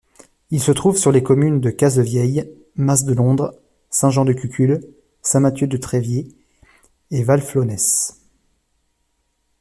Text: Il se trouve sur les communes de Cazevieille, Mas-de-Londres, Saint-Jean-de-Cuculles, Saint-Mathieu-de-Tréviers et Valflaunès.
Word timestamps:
Il 0.49 0.59
se 0.59 0.71
trouve 0.71 0.97
sur 0.97 1.11
les 1.11 1.21
communes 1.21 1.59
de 1.61 1.69
Cazevieille, 1.69 2.51
Mas-de-Londres, 2.75 3.53
Saint-Jean-de-Cuculles, 3.91 4.79
Saint-Mathieu-de-Tréviers 5.21 6.27
et 7.11 7.21
Valflaunès. 7.23 8.19